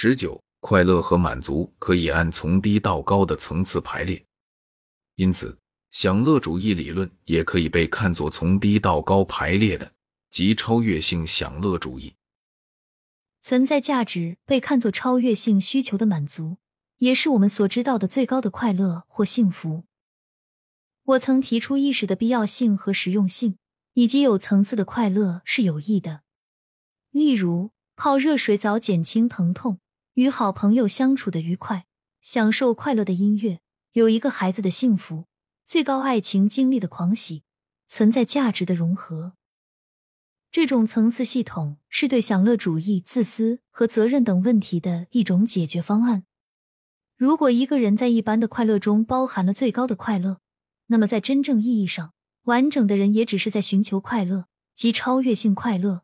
[0.00, 4.24] 十九，快乐和满足可以按从低到高的层次排列，
[5.16, 5.58] 因此
[5.90, 9.92] 享乐主义理论也可以被看作从低到高排列的，
[10.30, 12.14] 即超越性享乐主义。
[13.40, 16.58] 存在价值被看作超越性需求的满足，
[16.98, 19.82] 也是我们所知道的最高的快乐或幸福。
[21.02, 23.58] 我曾提出意识的必要性和实用性，
[23.94, 26.22] 以及有层次的快乐是有益的，
[27.10, 27.72] 例如。
[28.00, 29.80] 泡热水澡减轻疼痛，
[30.18, 31.86] 与好朋友相处的愉快，
[32.20, 33.60] 享受快乐的音乐，
[33.92, 35.26] 有一个孩子的幸福，
[35.64, 37.44] 最高爱情经历的狂喜，
[37.86, 39.34] 存在价值的融合。
[40.50, 46.24] 这种层次系统是对享乐主义、自私和责任等问题的一种解决方案。
[47.16, 50.40] 如果一个人在一般的快乐中包含了最高的快乐，
[50.88, 52.12] 那么在真正意义上，
[52.46, 56.02] 完整的人也只是在寻求快乐，即超越性快乐。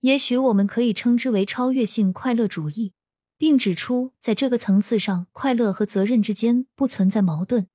[0.00, 2.94] 也许我们可以称之为超越性快乐主义，
[3.38, 7.68] 并指出，在这个层次上，快乐和责任之间不存在矛盾，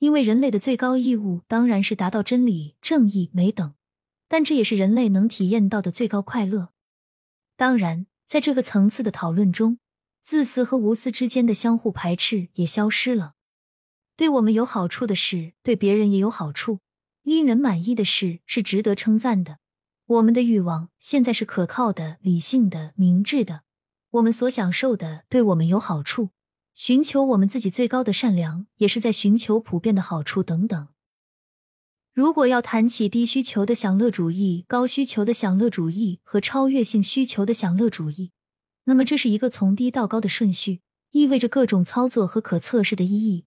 [0.00, 3.74] 因为人类的最高义务当然是达到真理、正义、美等，
[4.28, 6.70] 但这也是人类能体验到的最高快乐。
[7.56, 9.78] 当然，在这个层次的讨论中，
[10.22, 13.34] 自私和无私之间的相互排斥也消失了。
[14.16, 16.78] 对我们有好处的事，对别人也有好处；
[17.22, 19.58] 令人满意的事，是值得称赞的。
[20.06, 23.62] 我们的欲望现在是可靠的、理性的、明智的。
[24.14, 26.30] 我们所享受的对我们有好处，
[26.72, 30.88] 寻求我们自己最高的善良，也是在寻求普遍的好处等等。
[32.12, 38.30] 如果要谈起低需求的享乐主义、高需求的享乐主义和超越性需求的享乐主义，
[38.84, 43.46] 那么这是一个从低到高的顺序，意味着各种操作和可测试的意义。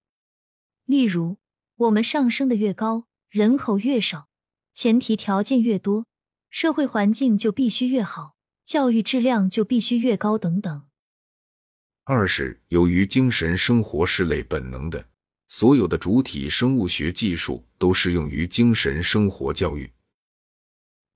[0.83, 1.37] 例如，
[1.77, 4.27] 我们上升的越高，人口越少，
[4.73, 6.05] 前提条件越多。
[6.49, 8.35] 社会环境就必须越好，
[8.67, 10.87] 教育质量就必须越高，等等。
[12.03, 15.07] 二是由于精神生活是类本能的，
[15.47, 19.93] 所有的主体生物学技术都适用于精神生活教育。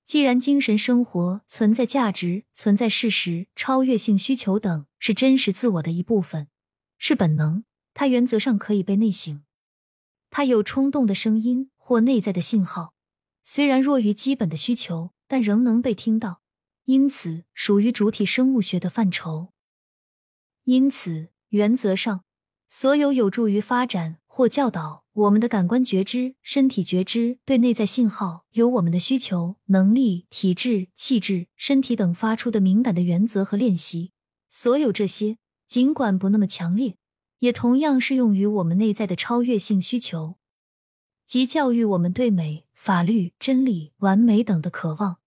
[0.06, 6.48] 既然精神生活存在价值、存在事实、超越性需求等是真实自我的一部分，
[6.96, 9.42] 是本能，它原则上可以被内省。
[10.30, 12.94] 它有冲动的声音或内在的信号，
[13.42, 15.10] 虽然弱于基本的需求。
[15.32, 16.41] 但仍能被听到，
[16.92, 19.54] 因此属于主体生物学的范畴。
[20.64, 22.24] 因此，原则上，
[22.68, 34.12] 所有有助于发展或教导我们的感官觉知、身体觉知、对内在信号由我们的需求、能力、体质、气质、身体等发出的敏感的原则和练习，
[34.50, 36.96] 所有这些，尽管不那么强烈，
[37.38, 40.36] 也同样适用于我们内在的超越性需求，
[41.24, 45.21] 即教育我们对美、法律、真理、完美等的渴望。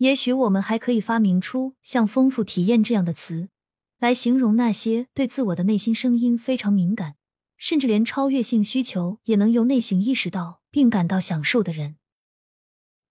[0.00, 3.50] 也许我们还可以发明出像“丰富体验”这样的词，
[3.98, 7.16] 来形容那些对自我的内心声音非常敏感，
[7.58, 11.96] 甚至连超越性需求也能由内省意识到并感到享受的人。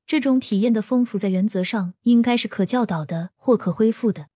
[0.08, 4.30] 这种体验的丰富，在原则上应该是可教导的或可恢复的。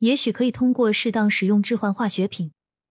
[0.00, 2.50] 也许可以通过适当使用置换化学品，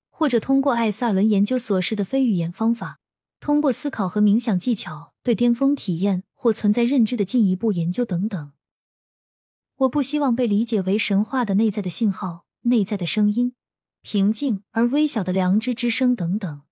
[0.09, 2.99] 或者通过艾萨伦研究所示的非语言方法，
[3.41, 8.53] 通过思考和冥想技巧对巅峰体验或存在认知的进一步研究等等。
[9.79, 13.55] 我不希望被理解为神话的内在的信号、内在的声音、
[14.01, 16.63] 平静而微小的良知之声等等。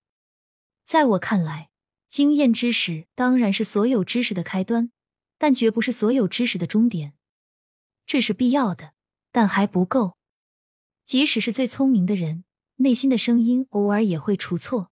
[0.84, 1.69] 在我看来，
[2.09, 4.91] 经验知识当然是所有知识的开端，
[5.38, 7.13] 但绝不是所有知识的终点。
[8.06, 8.91] 这是必要的，
[9.31, 10.17] 但还不够。
[11.06, 12.44] 即使是最聪明的人，
[12.78, 14.91] 内心的声音偶尔也会出错。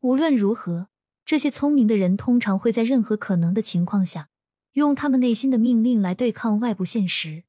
[0.00, 0.88] 无论如何，
[1.24, 4.30] 这些聪明的人通常会在任何可能的情况下。
[4.78, 7.42] 用他们内心的命令来对抗外部现实，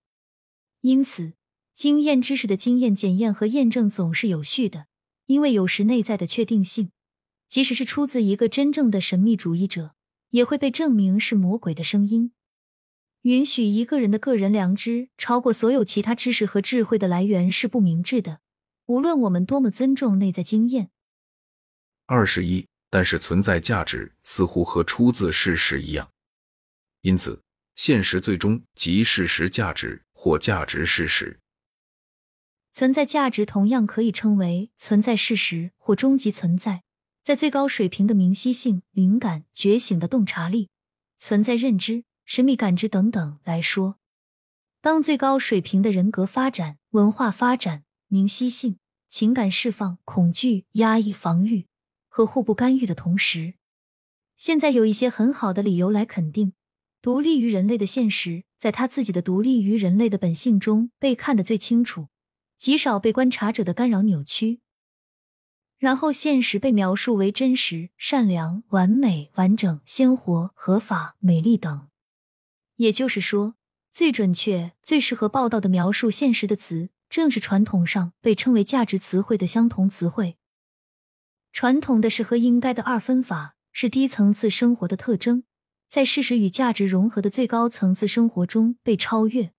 [0.81, 1.34] 因此，
[1.73, 4.88] 经验知识的经验检验和验证总是有序的，
[5.28, 6.90] 因为有时内在的确定性，
[7.47, 9.94] 即使是出自一个真正的神秘主义者，
[10.31, 12.31] 也会被证明是魔鬼的声音。
[13.22, 18.40] 允许一个人的个人良知超过所有其他知识和智慧的来源是不明智的，
[18.87, 20.90] 无论我们多么尊重内在经验。
[22.05, 26.09] 二十一，但是存在价值似乎和出自事实一样。
[27.01, 27.41] 因此，
[27.75, 31.40] 现实最终即事实价值或价值事实。
[32.72, 36.84] 存在价值同样可以称为存在事实或终极存在。
[37.22, 40.69] 在最高水平的明晰性、灵感、觉醒的洞察力、
[41.17, 43.99] 存在认知、神秘感知等等来说，
[44.81, 51.67] 当最高水平的人格发展、文化发展、明晰性、情感释放、恐惧、压抑、防御
[52.07, 53.53] 和互不干预的同时，
[54.35, 56.53] 现在有一些很好的理由来肯定。
[57.01, 62.07] 独立于人类的现实，在他自己的独立于人类的本性中被看得最清楚，
[62.57, 64.59] 极少被观察者的干扰扭曲。
[65.78, 71.87] 然后，现实被描述为真实、善良、完美、完整、鲜活、合法、美丽等。
[72.75, 73.55] 也就是说，
[73.90, 80.37] 最准确、最适合报道的描述现实的词，正是传统上被称为价值词汇的相同词汇。
[81.53, 85.46] 传统的是和应该的二分法，是低层次生活的特征，
[85.90, 89.52] 在事实与价值融合的最高层次生活中被超越。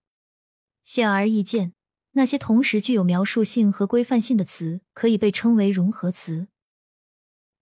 [0.82, 1.74] 显而易见。
[2.12, 6.48] 那些同时具有描述性和规范性的词，可以被称为融合词。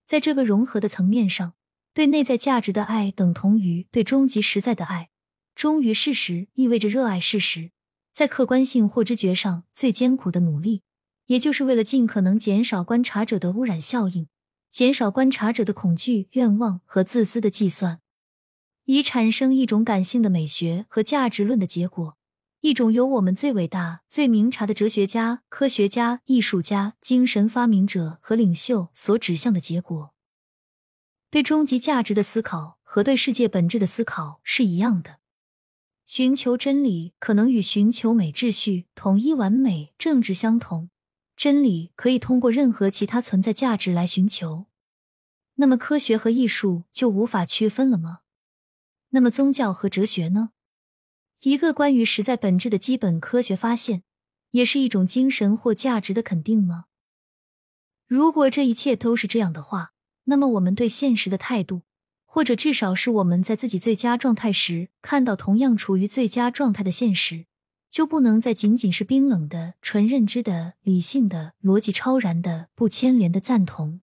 [0.06, 1.53] 在这个融合的层面上，
[1.93, 5.11] 对内在价值的爱等同于对终极实在的爱。
[5.55, 7.73] 忠于事实意味着热爱事实，
[8.14, 10.82] 在客观性或知觉上最艰苦的努力，
[11.26, 14.29] 也就是为了尽可能减少观察者的污染效应，
[14.71, 18.00] 减少观察者的恐惧、愿望和自私的计算，
[18.90, 22.17] 以产生一种感性的美学和价值论的结果。
[22.61, 30.14] 一种由我们最伟大、最明察的哲学家、科学家、艺术家、精神发明者和领袖所指向的结果。
[31.31, 35.19] 对终极价值的思考和对世界本质的思考是一样的。
[36.06, 40.88] 寻求真理可能与寻求美秩序、统一完美政治相同。
[41.37, 44.64] 真理可以通过任何其他存在价值来寻求。
[45.56, 48.20] 那么科学和艺术就无法区分了吗？
[49.10, 50.50] 那么宗教和哲学呢？
[51.43, 54.02] 一个关于实在本质的基本科学发现，
[54.50, 56.87] 也是一种精神或价值的肯定吗？
[58.06, 59.93] 如果这一切都是这样的话，
[60.25, 61.82] 那么我们对现实的态度，
[62.25, 67.46] 或者至少是我们在自己最佳状态时看到同样处于最佳状态的现实，
[67.88, 74.00] 就不能再仅仅是冰冷的、纯认知的、理性的、逻辑超然的、不牵连的赞同。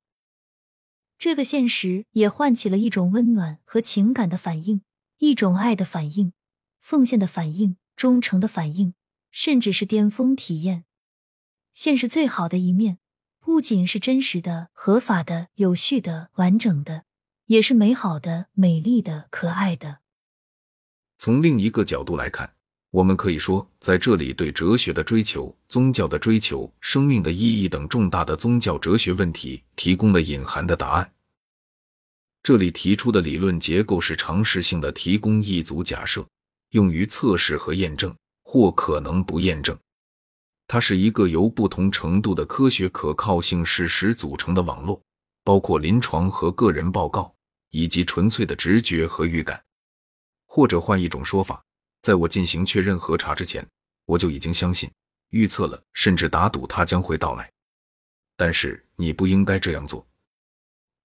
[1.18, 4.82] 这个现实也唤起了一种温暖和情感的反应，
[5.18, 6.34] 一种爱的反应。
[6.80, 8.94] 奉献的反应、忠诚的反应，
[9.32, 10.86] 甚至是巅峰体验。
[11.74, 13.00] 现实最好的一面，
[13.40, 17.06] 不仅是真实的、合法的、有序的、完整的，
[17.48, 20.02] 也是美好的、美丽的、可爱的。
[21.18, 22.54] 从另一个角度来看，
[22.92, 31.12] 我们可以说，在这里对哲学的追求、宗教的追求、生命的意义等重大的宗教哲学问题提供了隐含的答案。
[32.46, 36.24] 这里提出的理论结构是常识性的，提供一组假设。
[36.74, 39.76] 用于测试和验证，或可能不验证。
[40.68, 45.02] 它是一个由不同程度的科学可靠性事实组成的网络，
[45.44, 47.34] 包括临床和个人报告，
[47.72, 49.60] 以及纯粹的直觉和预感。
[50.46, 51.64] 或者换一种说法，
[52.04, 53.68] 在我进行确认核查之前，
[54.06, 54.88] 我就已经相信、
[55.32, 57.52] 预测了，甚至打赌它将会到来。
[58.38, 60.06] 但是你不应该这样做，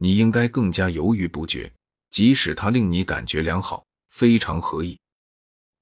[0.02, 1.70] 你应该更加犹豫不决，
[2.08, 4.98] 即使它令你感觉良好，非常合意。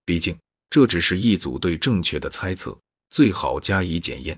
[0.04, 0.36] 毕竟，
[0.68, 2.76] 这只是一组对正确的猜测，
[3.10, 4.36] 最好加以检验。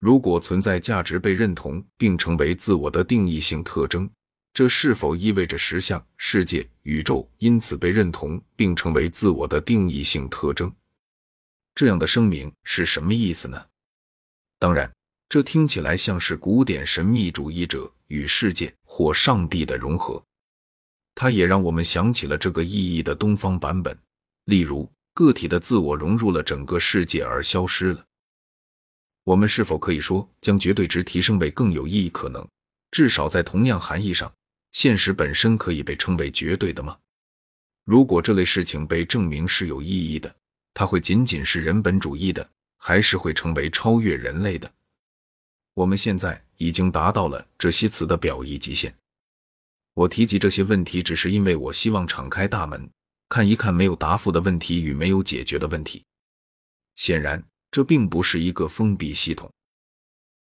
[0.00, 4.10] 如果存在价值被认同并成为自我的定义性特征，
[4.52, 10.74] 这是否意味着实相、世界、宇宙因此被认同并成为自我的定义性特征？
[11.76, 13.64] 这样的声明是什么意思呢？
[14.58, 14.92] 当然，
[15.28, 20.22] 这听起来像是古典神秘主义者与世界或上帝的融合。
[21.14, 23.96] 它也让我们想起了这个意义的东方版本。
[24.44, 28.04] 例如，个体的自我融入了整个世界而消失了。
[29.24, 32.08] 我们是否可以说，将绝对值提升为更有意义？
[32.10, 32.46] 可能，
[32.90, 34.32] 至少在同样含义上，
[34.72, 36.98] 现实本身可以被称为绝对的吗？
[37.84, 40.34] 如果这类事情被证明是有意义的，
[40.74, 44.72] 它会仅仅是人本主义的，还是会成为超越人类的？
[45.74, 48.94] 我们现在已经达到了这些词的表意极限。
[49.94, 52.88] 我提及这些问题，只是因为我希望敞开大门。
[53.28, 56.04] 看一看没有答复的问题与没有解决的问题。
[56.96, 59.50] 显然，这并不是一个封闭系统。